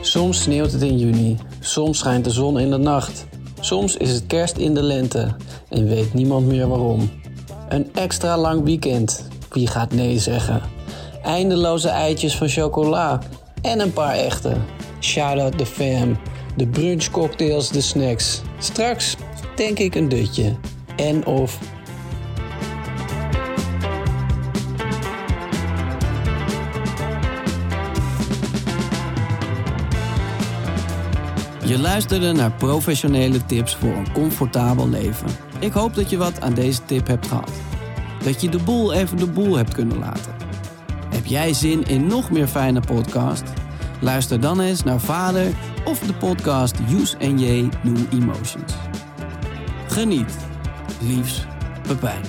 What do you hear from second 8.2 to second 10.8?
lang weekend, wie gaat nee zeggen?